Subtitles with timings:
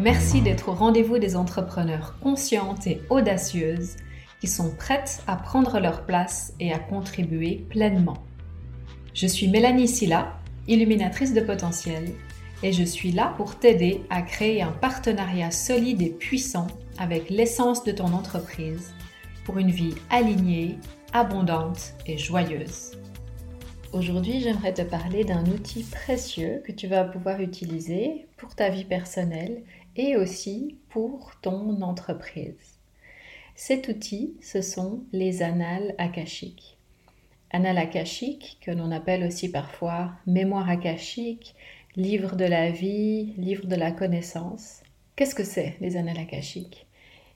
[0.00, 3.96] Merci d'être au rendez-vous des entrepreneurs conscientes et audacieuses
[4.40, 8.16] qui sont prêtes à prendre leur place et à contribuer pleinement.
[9.12, 12.12] Je suis Mélanie Silla, illuminatrice de potentiel,
[12.62, 17.84] et je suis là pour t'aider à créer un partenariat solide et puissant avec l'essence
[17.84, 18.94] de ton entreprise
[19.44, 20.78] pour une vie alignée,
[21.12, 22.92] abondante et joyeuse.
[23.92, 28.84] Aujourd'hui, j'aimerais te parler d'un outil précieux que tu vas pouvoir utiliser pour ta vie
[28.84, 29.64] personnelle
[30.00, 32.78] et aussi pour ton entreprise.
[33.54, 36.78] Cet outil, ce sont les annales akashiques.
[37.50, 41.54] Annales akashiques, que l'on appelle aussi parfois mémoire akashique,
[41.96, 44.82] livre de la vie, livre de la connaissance.
[45.16, 46.86] Qu'est-ce que c'est les annales akashiques?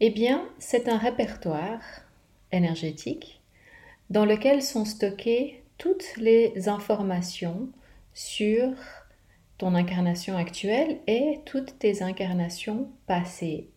[0.00, 1.82] Eh bien, c'est un répertoire
[2.52, 3.42] énergétique
[4.08, 7.68] dans lequel sont stockées toutes les informations
[8.14, 8.72] sur
[9.58, 13.68] ton incarnation actuelle et toutes tes incarnations passées.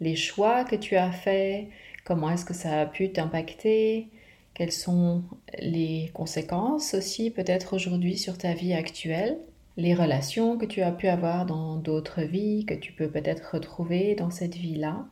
[0.00, 1.68] Les choix que tu as faits,
[2.04, 4.08] comment est-ce que ça a pu t'impacter,
[4.54, 5.24] quelles sont
[5.58, 9.38] les conséquences aussi peut-être aujourd'hui sur ta vie actuelle,
[9.76, 14.14] les relations que tu as pu avoir dans d'autres vies, que tu peux peut-être retrouver
[14.14, 15.06] dans cette vie-là.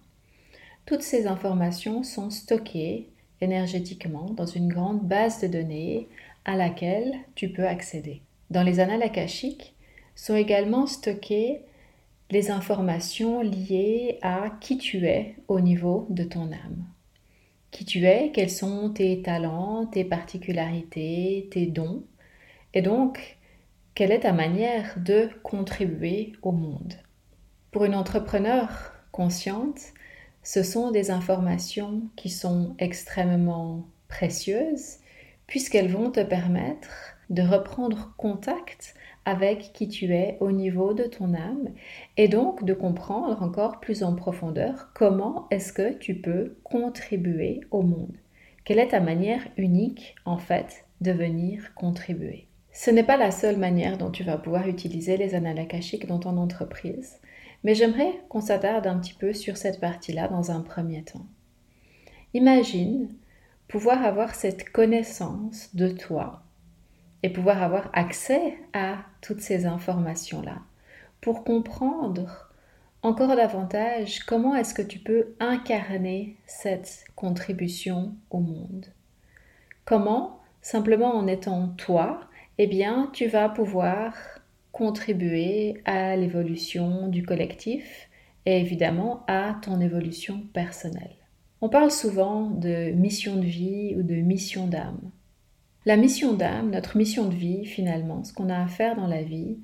[0.87, 3.09] Toutes ces informations sont stockées
[3.41, 6.09] énergétiquement dans une grande base de données
[6.45, 8.23] à laquelle tu peux accéder.
[8.53, 9.75] Dans les annales akashiques
[10.14, 11.62] sont également stockées
[12.31, 16.84] les informations liées à qui tu es au niveau de ton âme.
[17.70, 22.05] Qui tu es, quels sont tes talents, tes particularités, tes dons,
[22.75, 23.39] et donc
[23.95, 26.92] quelle est ta manière de contribuer au monde.
[27.70, 29.80] Pour une entrepreneur consciente,
[30.42, 34.98] ce sont des informations qui sont extrêmement précieuses
[35.47, 36.89] puisqu'elles vont te permettre
[37.31, 41.69] de reprendre contact avec qui tu es au niveau de ton âme
[42.17, 47.83] et donc de comprendre encore plus en profondeur comment est-ce que tu peux contribuer au
[47.83, 48.17] monde.
[48.64, 52.48] Quelle est ta manière unique en fait de venir contribuer?
[52.73, 55.67] Ce n'est pas la seule manière dont tu vas pouvoir utiliser les annales
[56.09, 57.20] dans ton entreprise.
[57.64, 61.27] Mais j'aimerais qu'on s'attarde un petit peu sur cette partie-là dans un premier temps.
[62.35, 63.09] Imagine
[63.73, 66.43] pouvoir avoir cette connaissance de toi
[67.23, 70.59] et pouvoir avoir accès à toutes ces informations-là
[71.23, 72.51] pour comprendre
[73.01, 78.89] encore davantage comment est-ce que tu peux incarner cette contribution au monde.
[79.87, 82.21] Comment, simplement en étant toi,
[82.59, 84.13] eh bien, tu vas pouvoir
[84.73, 88.11] contribuer à l'évolution du collectif
[88.45, 91.22] et évidemment à ton évolution personnelle.
[91.62, 95.00] On parle souvent de mission de vie ou de mission d'âme.
[95.86, 99.23] La mission d'âme, notre mission de vie finalement, ce qu'on a à faire dans la
[99.23, 99.56] vie,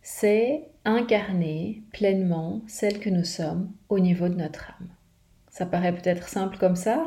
[0.00, 4.88] c'est incarner pleinement celle que nous sommes au niveau de notre âme.
[5.50, 7.06] Ça paraît peut-être simple comme ça,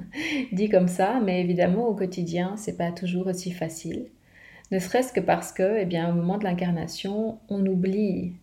[0.52, 4.10] dit comme ça, mais évidemment au quotidien, c'est pas toujours aussi facile
[4.70, 8.34] ne serait-ce que parce que, eh bien, au moment de l'incarnation, on oublie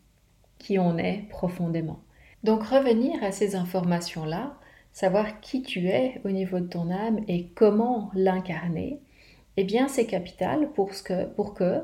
[0.57, 1.99] qui on est profondément.
[2.43, 4.55] Donc revenir à ces informations-là,
[4.95, 9.01] savoir qui tu es au niveau de ton âme et comment l'incarner,
[9.57, 11.81] eh bien c'est capital pour, que, pour que,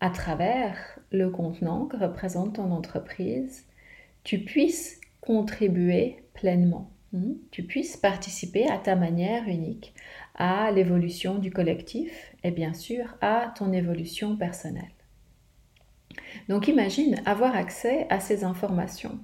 [0.00, 0.76] à travers
[1.10, 3.64] le contenant que représente ton entreprise,
[4.22, 6.90] tu puisses contribuer pleinement.
[7.14, 7.36] Hmm?
[7.50, 9.94] Tu puisses participer à ta manière unique
[10.34, 14.92] à l'évolution du collectif et bien sûr à ton évolution personnelle.
[16.50, 19.18] Donc imagine avoir accès à ces informations,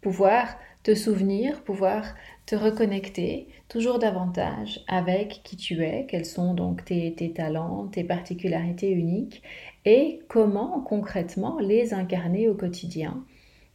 [0.00, 2.14] pouvoir te souvenir, pouvoir
[2.46, 8.90] te reconnecter toujours davantage avec qui tu es, quels sont donc tes, talents, tes particularités
[8.90, 9.42] uniques
[9.84, 13.24] et comment concrètement les incarner au quotidien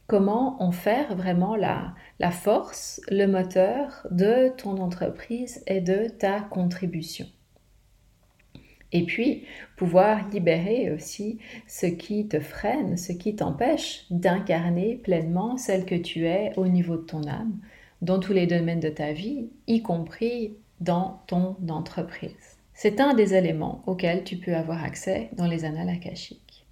[0.06, 7.26] comment en faire vraiment la force, le moteur de ton entreprise et de ta contribution.
[8.92, 9.44] Et puis,
[9.76, 16.26] pouvoir libérer aussi ce qui te freine, ce qui t'empêche d'incarner pleinement celle que tu
[16.26, 17.58] es au niveau de ton âme,
[18.02, 22.58] dans tous les domaines de ta vie, y compris dans ton entreprise.
[22.74, 26.66] C'est un des éléments auxquels tu peux avoir accès dans les annales akashiques.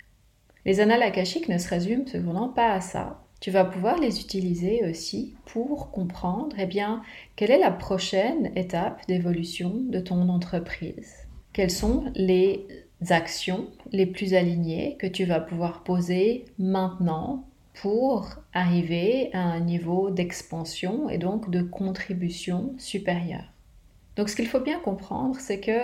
[0.64, 4.84] Les annales akashiques ne se résument cependant pas à ça tu vas pouvoir les utiliser
[4.84, 7.02] aussi pour comprendre eh bien,
[7.36, 11.27] quelle est la prochaine étape d'évolution de ton entreprise.
[11.58, 12.68] Quelles sont les
[13.10, 17.48] actions les plus alignées que tu vas pouvoir poser maintenant
[17.82, 23.52] pour arriver à un niveau d'expansion et donc de contribution supérieure?
[24.14, 25.80] Donc ce qu'il faut bien comprendre, c'est que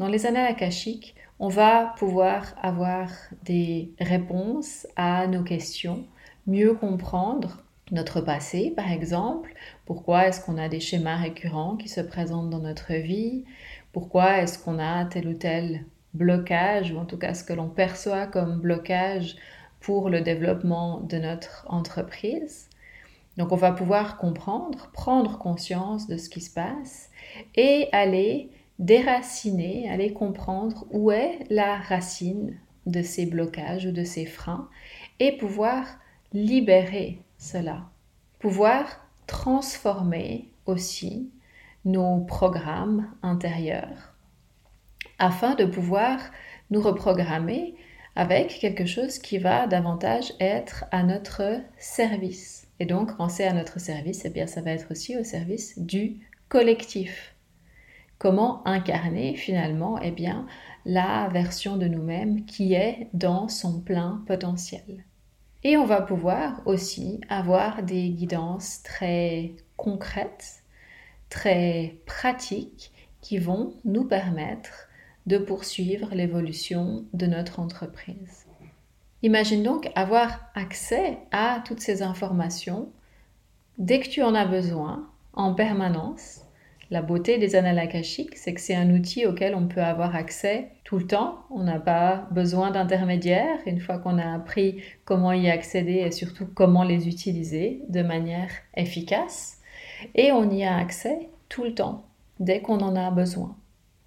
[0.00, 3.08] dans les annales akashiques, on va pouvoir avoir
[3.44, 6.04] des réponses à nos questions,
[6.48, 9.54] mieux comprendre notre passé, par exemple.
[9.86, 13.44] Pourquoi est-ce qu'on a des schémas récurrents qui se présentent dans notre vie?
[13.92, 15.84] Pourquoi est-ce qu'on a tel ou tel
[16.14, 19.36] blocage, ou en tout cas ce que l'on perçoit comme blocage
[19.80, 22.68] pour le développement de notre entreprise.
[23.36, 27.10] Donc on va pouvoir comprendre, prendre conscience de ce qui se passe
[27.56, 32.56] et aller déraciner, aller comprendre où est la racine
[32.86, 34.68] de ces blocages ou de ces freins
[35.18, 35.86] et pouvoir
[36.32, 37.84] libérer cela,
[38.38, 41.30] pouvoir transformer aussi
[41.84, 44.12] nos programmes intérieurs
[45.18, 46.18] afin de pouvoir
[46.70, 47.74] nous reprogrammer
[48.16, 52.66] avec quelque chose qui va davantage être à notre service.
[52.80, 56.18] Et donc, c'est à notre service, eh bien, ça va être aussi au service du
[56.48, 57.34] collectif.
[58.18, 60.46] Comment incarner finalement eh bien,
[60.84, 65.04] la version de nous-mêmes qui est dans son plein potentiel.
[65.64, 70.61] Et on va pouvoir aussi avoir des guidances très concrètes,
[71.32, 72.92] très pratiques
[73.22, 74.88] qui vont nous permettre
[75.24, 78.44] de poursuivre l'évolution de notre entreprise.
[79.22, 82.90] Imagine donc avoir accès à toutes ces informations
[83.78, 86.42] dès que tu en as besoin, en permanence.
[86.90, 87.88] La beauté des annales
[88.34, 91.46] c'est que c'est un outil auquel on peut avoir accès tout le temps.
[91.50, 96.46] On n'a pas besoin d'intermédiaires une fois qu'on a appris comment y accéder et surtout
[96.54, 99.61] comment les utiliser de manière efficace.
[100.14, 102.04] Et on y a accès tout le temps,
[102.40, 103.56] dès qu'on en a besoin.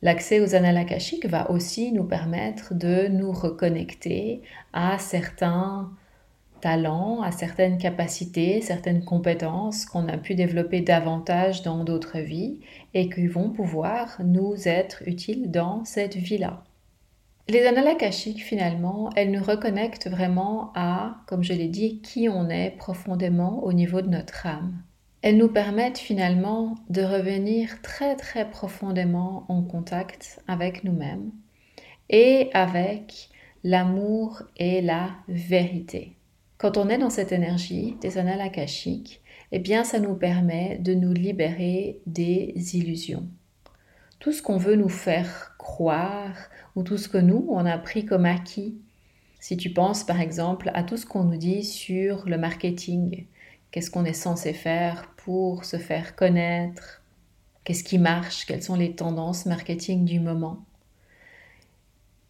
[0.02, 0.86] L'accès aux annales
[1.26, 4.42] va aussi nous permettre de nous reconnecter
[4.74, 5.90] à certains
[6.62, 12.60] talents, à certaines capacités, certaines compétences qu'on a pu développer davantage dans d'autres vies
[12.94, 16.64] et qui vont pouvoir nous être utiles dans cette vie-là.
[17.48, 17.96] Les annales
[18.38, 23.72] finalement, elles nous reconnectent vraiment à, comme je l'ai dit, qui on est profondément au
[23.72, 24.82] niveau de notre âme.
[25.26, 31.32] Elles nous permettent finalement de revenir très très profondément en contact avec nous-mêmes
[32.12, 33.30] et avec
[33.64, 36.16] l'amour et la vérité.
[36.60, 38.52] Quand on est dans cette énergie des annales
[39.52, 43.28] eh bien ça nous permet de nous libérer des illusions.
[44.20, 46.38] Tout ce qu'on veut nous faire croire
[46.76, 48.78] ou tout ce que nous on a pris comme acquis.
[49.40, 53.26] Si tu penses par exemple à tout ce qu'on nous dit sur le marketing,
[53.76, 57.04] qu'est-ce qu'on est censé faire pour se faire connaître,
[57.66, 60.64] qu'est-ce qui marche, quelles sont les tendances marketing du moment?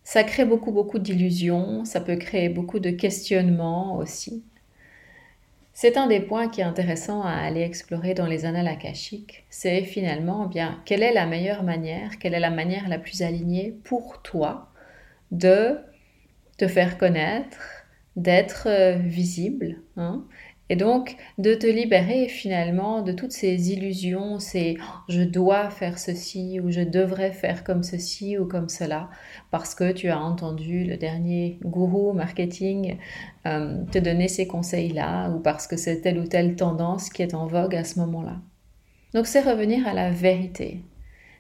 [0.04, 4.44] Ça crée beaucoup, beaucoup d'illusions, ça peut créer beaucoup de questionnements aussi.
[5.74, 9.46] C'est un des points qui est intéressant à aller explorer dans les annales akashiques.
[9.52, 13.78] C'est finalement bien quelle est la meilleure manière, quelle est la manière la plus alignée
[13.84, 14.72] pour toi
[15.30, 15.78] de
[16.58, 20.26] te faire connaître, d'être euh, visible, hein,
[20.70, 24.78] et donc, de te libérer finalement de toutes ces illusions, ces
[25.08, 29.10] je dois faire ceci ou je devrais faire comme ceci ou comme cela,
[29.52, 32.98] parce que tu as entendu le dernier gourou marketing
[33.46, 37.36] euh, te donner ces conseils-là, ou parce que c'est telle ou telle tendance qui est
[37.36, 38.38] en vogue à ce moment-là.
[39.14, 40.82] Donc, c'est revenir à la vérité.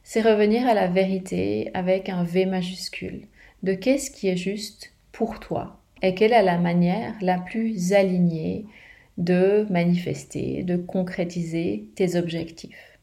[0.03, 3.25] C'est revenir à la vérité avec un V majuscule,
[3.63, 8.67] de qu'est-ce qui est juste pour toi, et quelle est la manière la plus alignée
[9.17, 12.99] de manifester, de concrétiser tes objectifs.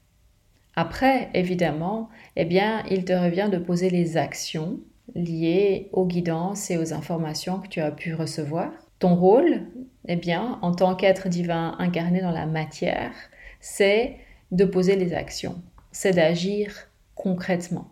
[0.75, 4.81] Après, évidemment, eh bien, il te revient de poser les actions
[5.15, 8.71] liées aux guidances et aux informations que tu as pu recevoir.
[8.99, 9.63] Ton rôle,
[10.09, 13.13] eh bien, en tant qu'être divin incarné dans la matière,
[13.61, 14.17] c'est
[14.51, 15.61] de poser les actions,
[15.93, 17.89] c'est d'agir concrètement.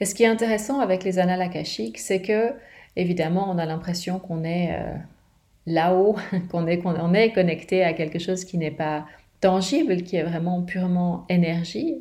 [0.00, 2.52] Et ce qui est intéressant avec les annales akashiques, c'est que,
[2.96, 4.94] évidemment, on a l'impression qu'on est euh,
[5.66, 6.16] là-haut,
[6.50, 6.82] qu'on est,
[7.14, 9.06] est connecté à quelque chose qui n'est pas
[9.40, 11.98] tangible, qui est vraiment purement énergie.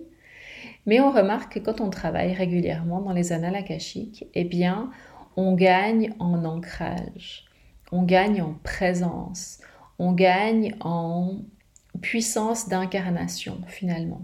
[0.85, 4.91] Mais on remarque que quand on travaille régulièrement dans les annales akashiques, eh bien,
[5.37, 7.45] on gagne en ancrage,
[7.91, 9.59] on gagne en présence,
[9.99, 11.37] on gagne en
[12.01, 14.21] puissance d'incarnation finalement.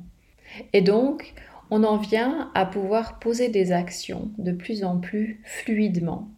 [0.74, 1.34] Et donc,
[1.72, 6.30] on en vient à pouvoir poser des actions de plus en plus fluidement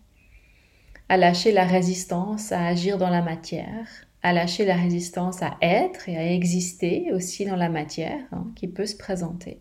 [1.12, 3.86] à lâcher la résistance à agir dans la matière,
[4.24, 8.70] à lâcher la résistance à être et à exister aussi dans la matière hein, qui
[8.70, 9.60] peut se présenter.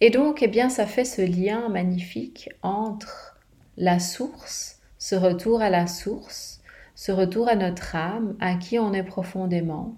[0.00, 3.36] Et donc, eh bien, ça fait ce lien magnifique entre
[3.76, 6.62] la source, ce retour à la source,
[6.94, 9.96] ce retour à notre âme, à qui on est profondément,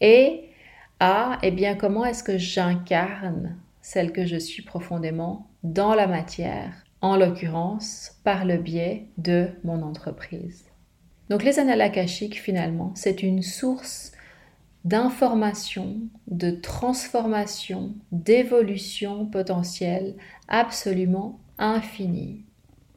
[0.00, 0.44] et
[1.00, 6.85] à, eh bien, comment est-ce que j'incarne celle que je suis profondément dans la matière
[7.06, 10.64] en l'occurrence par le biais de mon entreprise.
[11.30, 14.10] Donc les annales akashiques, finalement, c'est une source
[14.84, 20.16] d'information, de transformation, d'évolution potentielle
[20.48, 22.44] absolument infinie.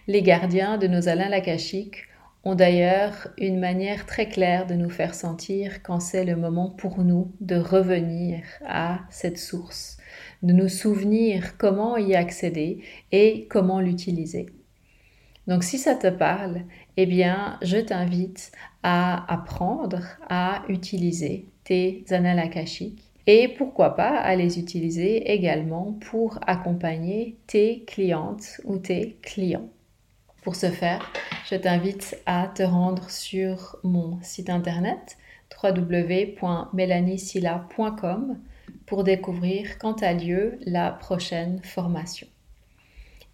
[0.07, 2.07] Les gardiens de nos akashiques
[2.43, 7.03] ont d'ailleurs une manière très claire de nous faire sentir quand c'est le moment pour
[7.03, 9.98] nous de revenir à cette source,
[10.43, 12.81] de nous souvenir comment y accéder
[13.11, 14.47] et comment l'utiliser.
[15.47, 16.61] Donc si ça te parle,
[16.97, 18.51] eh bien, je t'invite
[18.83, 22.49] à apprendre à utiliser tes annales
[23.25, 29.69] et pourquoi pas à les utiliser également pour accompagner tes clientes ou tes clients.
[30.43, 31.11] Pour ce faire,
[31.49, 35.17] je t'invite à te rendre sur mon site internet
[35.63, 38.37] www.melaniesilla.com
[38.89, 42.27] pour découvrir quand a lieu la prochaine formation.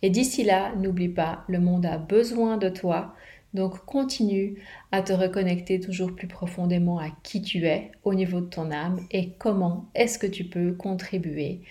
[0.01, 3.15] Et d'ici là, n'oublie pas, le monde a besoin de toi,
[3.53, 8.47] donc continue à te reconnecter toujours plus profondément à qui tu es au niveau de
[8.47, 11.61] ton âme et comment est-ce que tu peux contribuer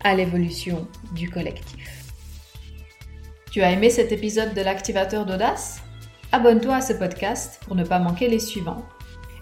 [0.00, 2.12] à l'évolution du collectif.
[3.50, 5.82] Tu as aimé cet épisode de l'activateur d'audace?
[6.30, 8.84] Abonne-toi à ce podcast pour ne pas manquer les suivants.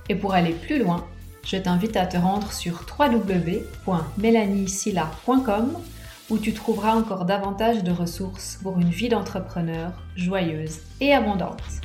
[0.08, 1.08] Et pour aller plus loin,
[1.44, 5.72] je t'invite à te rendre sur www.melaniesilla.com
[6.30, 11.82] où tu trouveras encore davantage de ressources pour une vie d'entrepreneur joyeuse et abondante.